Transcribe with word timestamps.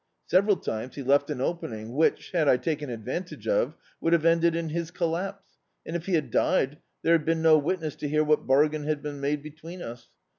Several 0.25 0.55
times 0.57 0.95
he 0.95 1.03
left 1.03 1.29
an 1.29 1.41
opening 1.41 1.93
which, 1.93 2.31
had 2.31 2.47
I 2.47 2.57
taken 2.57 2.89
ad 2.89 3.05
vantage 3.05 3.47
of, 3.47 3.75
would 3.99 4.13
have 4.13 4.25
ended 4.25 4.55
in 4.55 4.69
his 4.69 4.89
collapse; 4.89 5.59
and 5.85 5.95
if 5.95 6.07
he 6.07 6.15
had 6.15 6.31
died, 6.31 6.79
there 7.03 7.13
had 7.13 7.23
been 7.23 7.43
no 7.43 7.59
witness 7.59 7.95
to 7.97 8.09
hear 8.09 8.23
what 8.23 8.47
bargain 8.47 8.85
had 8.85 9.03
been 9.03 9.19
made 9.19 9.43
between 9.43 9.83
us. 9.83 10.07